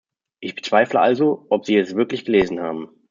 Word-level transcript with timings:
Ich 0.39 0.55
bezweifle 0.55 0.99
also, 0.99 1.45
ob 1.51 1.67
sie 1.67 1.77
es 1.77 1.95
wirklich 1.95 2.25
gelesen 2.25 2.59
haben. 2.59 2.89